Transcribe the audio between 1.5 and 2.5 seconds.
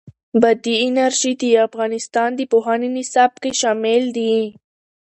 افغانستان د